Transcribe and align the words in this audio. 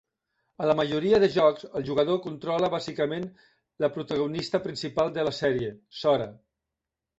A 0.63 0.69
la 0.69 0.75
majoria 0.77 1.19
de 1.23 1.29
jocs 1.35 1.67
el 1.79 1.85
jugador 1.89 2.17
controla 2.23 2.71
bàsicament 2.77 3.29
la 3.87 3.91
protagonista 3.99 4.63
principal 4.67 5.15
de 5.21 5.29
la 5.31 5.37
sèrie, 5.45 5.71
Sora. 6.03 6.31